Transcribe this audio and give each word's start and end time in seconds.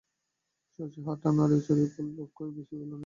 শশী 0.79 0.99
হাতটা 1.07 1.29
নাড়িয়া 1.37 1.61
চাড়িয়া 1.65 1.89
বলিল, 1.95 2.19
কই, 2.35 2.49
বেশি 2.55 2.73
ফোলেনি 2.79 2.89
তো? 2.91 2.97